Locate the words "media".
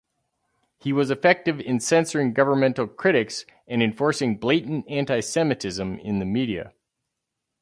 6.25-6.73